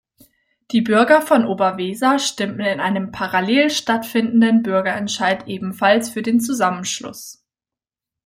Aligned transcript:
Die 0.71 0.81
Bürger 0.81 1.21
von 1.21 1.45
Oberweser 1.45 2.17
stimmten 2.17 2.61
in 2.61 2.79
einem 2.79 3.11
parallel 3.11 3.69
stattfindenden 3.69 4.63
Bürgerentscheid 4.63 5.47
ebenfalls 5.47 6.09
für 6.09 6.23
den 6.23 6.39
Zusammenschluss. 6.39 7.45